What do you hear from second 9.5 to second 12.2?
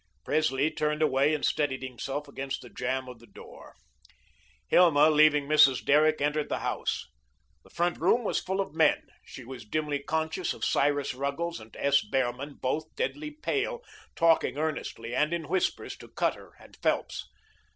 dimly conscious of Cyrus Ruggles and S.